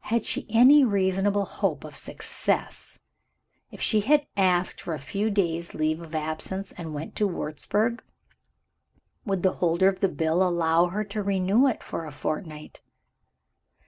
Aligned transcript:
Had 0.00 0.24
she 0.24 0.46
any 0.48 0.82
reasonable 0.82 1.44
hope 1.44 1.84
of 1.84 1.94
success, 1.94 2.98
if 3.70 3.82
she 3.82 4.02
asked 4.34 4.80
for 4.80 4.94
a 4.94 4.98
few 4.98 5.28
days' 5.30 5.74
leave 5.74 6.00
of 6.00 6.14
absence, 6.14 6.72
and 6.78 6.94
went 6.94 7.14
to 7.16 7.28
Wurzburg? 7.28 8.02
Would 9.26 9.42
the 9.42 9.52
holder 9.60 9.88
of 9.90 10.00
the 10.00 10.08
bill 10.08 10.42
allow 10.42 10.86
her 10.86 11.04
to 11.12 11.22
renew 11.22 11.66
it 11.66 11.82
for 11.82 12.06
a 12.06 12.12
fortnight? 12.12 12.80